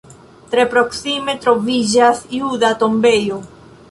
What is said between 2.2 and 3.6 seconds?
juda tombejo.